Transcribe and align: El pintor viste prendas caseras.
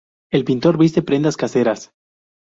El 0.31 0.45
pintor 0.45 0.79
viste 0.79 1.03
prendas 1.03 1.37
caseras. 1.37 1.91